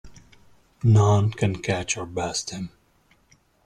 None 0.81 1.29
can 1.29 1.61
catch 1.61 1.95
or 1.95 2.07
best 2.07 2.49
him. 2.49 2.71